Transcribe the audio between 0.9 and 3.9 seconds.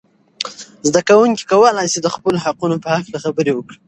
کوونکي کولای سي د خپلو حقونو په هکله خبرې وکړي.